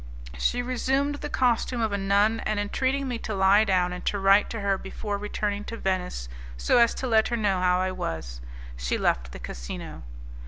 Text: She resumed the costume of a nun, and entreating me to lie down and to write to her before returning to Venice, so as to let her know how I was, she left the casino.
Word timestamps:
She 0.39 0.63
resumed 0.63 1.13
the 1.17 1.29
costume 1.29 1.79
of 1.79 1.91
a 1.91 1.97
nun, 1.99 2.39
and 2.39 2.59
entreating 2.59 3.07
me 3.07 3.19
to 3.19 3.35
lie 3.35 3.63
down 3.65 3.93
and 3.93 4.03
to 4.05 4.17
write 4.17 4.49
to 4.49 4.61
her 4.61 4.75
before 4.75 5.15
returning 5.19 5.63
to 5.65 5.77
Venice, 5.77 6.27
so 6.57 6.79
as 6.79 6.95
to 6.95 7.07
let 7.07 7.27
her 7.27 7.37
know 7.37 7.59
how 7.61 7.79
I 7.79 7.91
was, 7.91 8.41
she 8.75 8.97
left 8.97 9.31
the 9.31 9.37
casino. 9.37 10.01